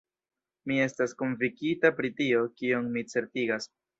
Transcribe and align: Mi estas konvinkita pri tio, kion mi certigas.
Mi 0.71 0.77
estas 0.85 1.13
konvinkita 1.19 1.93
pri 1.99 2.11
tio, 2.21 2.41
kion 2.61 2.91
mi 2.97 3.07
certigas. 3.15 3.71